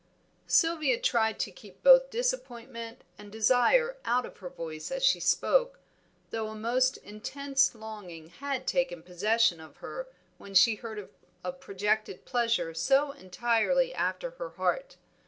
Sylvia 0.47 0.99
tried 0.99 1.37
to 1.41 1.51
keep 1.51 1.83
both 1.83 2.09
disappointment 2.09 3.03
and 3.19 3.31
desire 3.31 3.97
out 4.03 4.25
of 4.25 4.37
her 4.37 4.49
voice 4.49 4.89
as 4.91 5.03
she 5.03 5.19
spoke, 5.19 5.77
though 6.31 6.47
a 6.47 6.55
most 6.55 6.97
intense 6.97 7.75
longing 7.75 8.29
had 8.29 8.65
taken 8.65 9.03
possession 9.03 9.59
of 9.61 9.77
her 9.77 10.07
when 10.39 10.55
she 10.55 10.73
heard 10.73 10.97
of 10.97 11.11
a 11.43 11.51
projected 11.51 12.25
pleasure 12.25 12.73
so 12.73 13.11
entirely 13.11 13.93
after 13.93 14.31
her 14.31 14.47
own 14.49 14.55
heart. 14.55 14.97